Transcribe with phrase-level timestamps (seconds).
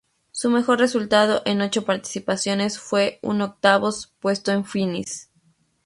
[0.31, 5.29] Su mejor resultado en ocho participaciones fue un octavos puesto en Phoenix.